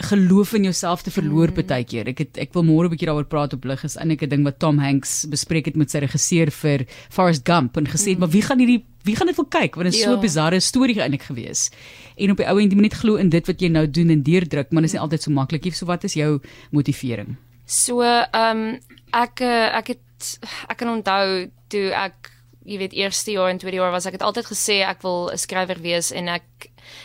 geloof 0.00 0.54
in 0.54 0.62
jouself 0.62 1.02
te 1.02 1.10
verloor 1.10 1.50
mm. 1.52 1.66
baie 1.66 1.84
keer. 1.84 2.08
Ek 2.08 2.18
het 2.18 2.38
ek 2.38 2.54
wil 2.56 2.64
môre 2.64 2.86
'n 2.88 2.94
bietjie 2.94 3.08
daaroor 3.08 3.28
praat 3.28 3.52
op 3.52 3.64
lig 3.64 3.84
is 3.84 3.96
eintlik 3.96 4.22
'n 4.22 4.28
ding 4.28 4.44
wat 4.44 4.58
Tom 4.58 4.78
Hanks 4.78 5.26
bespreek 5.28 5.66
het 5.66 5.76
met 5.76 5.90
sy 5.90 5.98
regisseur 5.98 6.50
vir 6.50 6.86
Forrest 7.10 7.44
Gump 7.44 7.76
en 7.76 7.86
gesê 7.86 8.14
het 8.14 8.18
mm. 8.18 8.20
maar 8.20 8.32
wie 8.32 8.42
gaan 8.42 8.58
hierdie 8.58 8.84
wie 9.04 9.16
gaan 9.16 9.26
dit 9.26 9.36
wil 9.36 9.48
kyk 9.48 9.74
want 9.74 9.88
dit 9.88 9.94
is 9.94 10.00
ja. 10.00 10.10
so 10.10 10.16
'n 10.16 10.20
bizarre 10.20 10.60
storie 10.60 11.00
eintlik 11.00 11.22
gewees. 11.22 11.70
En 12.16 12.30
op 12.30 12.36
die 12.36 12.46
ou 12.46 12.58
end 12.60 12.72
jy 12.72 12.76
moet 12.76 12.90
net 12.90 13.00
glo 13.00 13.16
in 13.16 13.28
dit 13.28 13.46
wat 13.46 13.60
jy 13.60 13.68
nou 13.68 13.86
doen 13.90 14.10
en 14.10 14.22
deurdruk, 14.22 14.70
maar 14.70 14.82
dit 14.82 14.90
is 14.90 14.96
nie 14.96 15.02
altyd 15.02 15.22
so 15.22 15.30
maklik 15.30 15.64
nie. 15.64 15.72
So 15.72 15.86
wat 15.86 16.04
is 16.04 16.14
jou 16.14 16.40
motivering? 16.70 17.36
So 17.66 18.02
ehm 18.02 18.28
um, 18.34 18.80
ek 19.12 19.40
eh, 19.40 19.76
ek 19.76 19.86
het 19.86 19.98
ek 20.68 20.76
kan 20.82 20.88
onthou 20.88 21.50
toe 21.68 21.88
ek 21.94 22.30
jy 22.70 22.76
weet 22.78 22.92
eerste 22.92 23.32
jaar 23.32 23.50
en 23.50 23.58
tweede 23.58 23.80
jaar 23.80 23.94
was 23.94 24.06
ek 24.06 24.18
het 24.18 24.26
altyd 24.26 24.50
gesê 24.50 24.80
ek 24.84 25.02
wil 25.02 25.30
'n 25.32 25.38
skrywer 25.38 25.80
wees 25.80 26.12
en 26.12 26.28
ek 26.28 26.44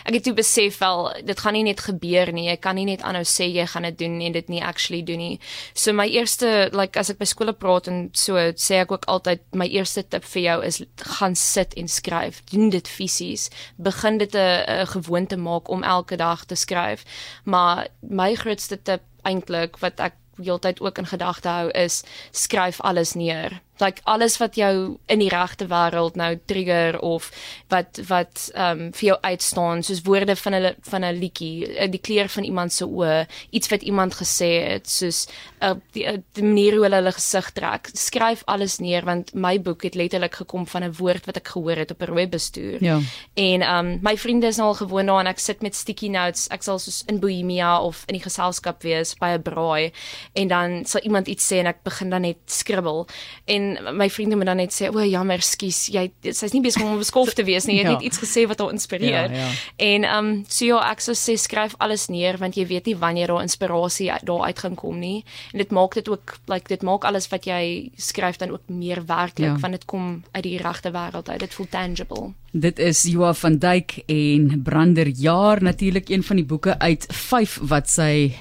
ek 0.05 0.13
het 0.13 0.23
toe 0.23 0.33
besef 0.33 0.77
wel 0.79 1.13
dit 1.25 1.39
gaan 1.39 1.53
nie 1.53 1.63
net 1.63 1.79
gebeur 1.79 2.31
nie. 2.33 2.47
Jy 2.49 2.57
kan 2.57 2.75
nie 2.75 2.85
net 2.85 3.01
aanhou 3.01 3.23
sê 3.23 3.47
jy 3.47 3.65
gaan 3.65 3.83
dit 3.83 3.97
doen 3.97 4.21
en 4.21 4.31
dit 4.31 4.49
nie 4.49 4.63
actually 4.63 5.01
doen 5.03 5.17
nie. 5.17 5.39
So 5.73 5.93
my 5.93 6.07
eerste 6.07 6.69
like 6.73 6.97
as 6.97 7.09
ek 7.09 7.19
by 7.21 7.25
skole 7.25 7.53
praat 7.53 7.87
en 7.87 8.09
so 8.13 8.35
sê 8.53 8.81
ek 8.81 8.91
ook 8.91 9.05
altyd 9.05 9.41
my 9.53 9.67
eerste 9.67 10.03
tip 10.03 10.23
vir 10.23 10.41
jou 10.41 10.59
is 10.63 10.81
gaan 10.97 11.35
sit 11.35 11.73
en 11.73 11.87
skryf. 11.87 12.43
Doen 12.51 12.69
dit 12.69 12.87
fisies. 12.87 13.49
Begin 13.77 14.17
dit 14.17 14.35
'n 14.35 14.85
gewoonte 14.87 15.37
maak 15.37 15.69
om 15.69 15.83
elke 15.83 16.17
dag 16.17 16.45
te 16.45 16.55
skryf. 16.55 17.05
Maar 17.43 17.87
my 18.01 18.35
grootste 18.35 18.81
tip 18.81 19.01
eintlik 19.23 19.77
wat 19.81 19.99
ek 19.99 20.13
heeltyd 20.43 20.81
ook 20.81 20.97
in 20.97 21.05
gedagte 21.05 21.47
hou 21.47 21.69
is 21.71 22.03
skryf 22.31 22.81
alles 22.81 23.13
neer 23.13 23.61
like 23.79 24.01
alles 24.03 24.37
wat 24.37 24.55
jou 24.55 24.97
in 25.11 25.19
die 25.19 25.29
regte 25.29 25.67
wêreld 25.67 26.15
nou 26.15 26.31
trigger 26.45 26.99
of 26.99 27.31
wat 27.73 27.99
wat 28.07 28.49
ehm 28.53 28.79
um, 28.79 28.93
vir 28.95 29.07
jou 29.09 29.17
uitstaan 29.21 29.83
soos 29.83 30.01
woorde 30.05 30.35
van 30.35 30.55
'n 30.55 30.75
van 30.81 31.03
'n 31.03 31.19
liedjie 31.19 31.75
eh, 31.75 31.91
die 31.91 31.99
kleur 31.99 32.29
van 32.29 32.43
iemand 32.43 32.73
se 32.73 32.85
oë 32.85 33.25
iets 33.49 33.69
wat 33.69 33.81
iemand 33.81 34.15
gesê 34.15 34.51
het 34.67 34.89
soos 34.89 35.27
uh, 35.61 35.73
die, 35.91 36.05
uh, 36.05 36.17
die 36.31 36.43
manier 36.43 36.73
hoe 36.73 36.83
hulle 36.83 36.95
hulle 36.95 37.11
gesig 37.11 37.51
trek. 37.51 37.89
Skryf 37.93 38.43
alles 38.45 38.79
neer 38.79 39.05
want 39.05 39.33
my 39.33 39.61
boek 39.61 39.83
het 39.83 39.95
letterlik 39.95 40.35
gekom 40.35 40.67
van 40.67 40.83
'n 40.83 40.93
woord 40.97 41.25
wat 41.25 41.37
ek 41.37 41.47
gehoor 41.47 41.75
het 41.75 41.91
op 41.91 42.01
'n 42.01 42.05
rooi 42.05 42.27
bestuur 42.27 42.83
ja. 42.83 42.99
En 43.33 43.61
ehm 43.61 43.85
um, 43.85 43.99
my 44.01 44.17
vriende 44.17 44.47
is 44.47 44.57
nou 44.57 44.67
al 44.67 44.73
gewoond 44.73 45.07
daaraan 45.07 45.27
ek 45.27 45.39
sit 45.39 45.61
met 45.61 45.75
sticky 45.75 46.07
notes 46.07 46.47
ek 46.47 46.63
sal 46.63 46.79
soos 46.79 47.03
in 47.07 47.19
Bohemia 47.19 47.81
of 47.81 48.03
in 48.07 48.13
die 48.13 48.23
geselskap 48.23 48.83
wees 48.83 49.15
by 49.15 49.35
'n 49.35 49.41
braai 49.41 49.91
en 50.33 50.47
dan 50.47 50.85
sal 50.85 51.01
iemand 51.01 51.27
iets 51.27 51.51
sê 51.51 51.57
en 51.59 51.67
ek 51.67 51.83
begin 51.83 52.09
dan 52.09 52.21
net 52.21 52.37
skribbel. 52.45 53.07
En 53.45 53.64
my 53.97 54.07
vriende 54.09 54.37
moet 54.39 54.49
dan 54.49 54.59
net 54.61 54.73
sê 54.73 54.89
o 54.89 55.03
jammer 55.03 55.43
skus 55.45 55.85
jy 55.93 56.05
sy's 56.31 56.53
nie 56.53 56.61
besig 56.65 56.83
om 56.83 56.97
beskof 57.01 57.33
te 57.37 57.45
wees 57.47 57.67
nie 57.67 57.77
jy 57.77 57.83
het 57.83 57.91
ja. 57.91 57.97
net 57.97 58.07
iets 58.09 58.21
gesê 58.21 58.45
wat 58.49 58.61
haar 58.63 58.73
inspireer 58.75 59.33
ja, 59.33 59.41
ja. 59.41 59.49
en 59.89 60.07
ehm 60.07 60.31
um, 60.31 60.31
so 60.47 60.65
ja 60.69 60.81
ek 60.91 61.03
sou 61.05 61.15
sê 61.17 61.37
skryf 61.39 61.75
alles 61.83 62.07
neer 62.13 62.39
want 62.41 62.57
jy 62.59 62.67
weet 62.69 62.89
nie 62.89 62.97
wanneer 63.01 63.33
daar 63.33 63.45
inspirasie 63.45 64.11
daar 64.23 64.47
uit 64.47 64.63
gaan 64.65 64.79
kom 64.79 64.99
nie 64.99 65.23
en 65.53 65.63
dit 65.63 65.71
maak 65.71 65.97
dit 65.99 66.09
ook 66.09 66.37
like 66.51 66.71
dit 66.71 66.81
maak 66.83 67.05
alles 67.05 67.29
wat 67.33 67.47
jy 67.49 67.91
skryf 67.97 68.41
dan 68.41 68.55
ook 68.55 68.69
meer 68.69 69.03
werklik 69.05 69.55
ja. 69.55 69.59
want 69.61 69.79
dit 69.79 69.85
kom 69.85 70.23
uit 70.31 70.43
die 70.43 70.57
regte 70.61 70.91
wêreld 70.91 71.29
uit 71.29 71.39
dit 71.39 71.53
voel 71.53 71.71
tangible 71.71 72.33
Dit 72.55 72.79
is 72.79 73.01
Joa 73.03 73.33
van 73.35 73.57
Duyk 73.59 73.97
en 74.07 74.61
Brander 74.63 75.07
Jaar 75.07 75.59
natuurlik 75.63 76.09
een 76.09 76.23
van 76.23 76.39
die 76.39 76.45
boeke 76.45 76.79
uit 76.79 77.03
5 77.11 77.59
wat 77.67 77.89
sy 77.91 78.31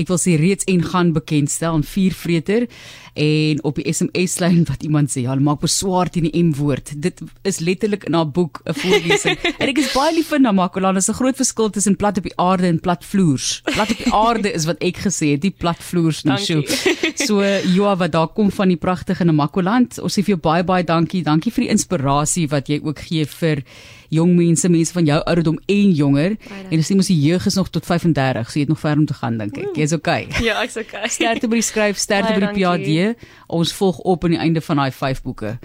ek 0.00 0.08
wil 0.08 0.20
sê 0.20 0.36
reeds 0.40 0.66
en 0.70 0.82
gaan 0.84 1.12
bekendstel 1.12 1.76
en 1.78 1.84
viervreter 1.86 2.68
en 3.12 3.60
op 3.68 3.76
die 3.76 3.92
SMS 3.92 4.38
lyn 4.40 4.62
wat 4.68 4.84
iemand 4.86 5.12
sê 5.12 5.26
ja, 5.26 5.34
maak 5.36 5.60
beswaar 5.60 6.08
teen 6.08 6.24
die 6.30 6.40
M 6.40 6.54
woord. 6.56 6.94
Dit 6.96 7.20
is 7.48 7.60
letterlik 7.60 8.06
in 8.08 8.16
haar 8.16 8.30
boek 8.30 8.62
'n 8.64 8.72
voorlesing. 8.72 9.36
en 9.60 9.68
ek 9.68 9.78
is 9.78 9.92
baie 9.92 10.14
lief 10.16 10.32
vir 10.32 10.40
Namakoland. 10.40 10.96
Dit 10.96 11.04
is 11.04 11.10
'n 11.10 11.20
groot 11.20 11.36
verskil 11.36 11.70
tussen 11.70 11.96
plat 11.96 12.16
op 12.16 12.24
die 12.24 12.36
aarde 12.36 12.66
en 12.66 12.80
plat 12.80 13.04
vloers. 13.04 13.60
Plat 13.64 13.90
op 13.90 13.98
die 13.98 14.12
aarde 14.26 14.52
is 14.52 14.64
wat 14.64 14.80
ek 14.80 14.96
gesê 14.96 15.36
het, 15.36 15.42
die 15.42 15.50
plat 15.50 15.78
vloers 15.78 16.24
nie. 16.24 16.38
So, 16.38 16.62
so 17.28 17.42
Joa 17.42 17.96
wat 17.96 18.12
daar 18.12 18.28
kom 18.28 18.50
van 18.50 18.68
die 18.68 18.80
pragtige 18.80 19.24
Namakoland. 19.24 19.98
Ons 20.00 20.16
sê 20.16 20.24
vir 20.24 20.36
jou 20.36 20.40
baie 20.40 20.64
baie 20.64 20.84
dankie. 20.84 21.22
Dankie 21.22 21.52
vir 21.52 21.64
die 21.64 21.72
inspirasie 21.72 22.48
wat 22.48 22.68
jy 22.68 22.80
ook 22.80 22.98
gee 22.98 23.26
vir 23.26 23.64
jong 24.12 24.34
mense, 24.36 24.68
mense 24.68 24.92
van 24.92 25.08
jou 25.08 25.18
ouderdom 25.24 25.58
en 25.72 25.92
jonger. 25.96 26.36
En 26.68 26.76
dis 26.76 26.92
mos 26.96 27.08
die 27.08 27.18
jeug 27.20 27.46
is 27.48 27.56
nog 27.56 27.70
tot 27.72 27.86
35, 27.88 28.50
so 28.50 28.58
jy 28.58 28.66
het 28.66 28.72
nog 28.74 28.80
ver 28.82 29.00
om 29.00 29.06
te 29.08 29.16
gaan 29.16 29.38
dink 29.40 29.56
ek. 29.56 29.72
Jy's 29.78 29.96
okay. 29.96 30.26
Ja, 30.46 30.60
ek's 30.64 30.76
okay. 30.80 31.08
Sterkte 31.12 31.48
by 31.48 31.60
die 31.60 31.66
skryf, 31.66 32.00
sterkte 32.00 32.34
by 32.36 32.50
die 32.50 32.52
PhD. 32.58 33.28
Ons 33.52 33.72
volg 33.76 34.02
op 34.08 34.26
aan 34.26 34.36
die 34.36 34.42
einde 34.42 34.60
van 34.64 34.82
daai 34.82 34.92
5 34.92 35.22
boeke. 35.24 35.56